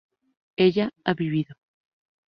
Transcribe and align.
ella 0.57 0.91
ha 1.03 1.13
vivido 1.13 1.55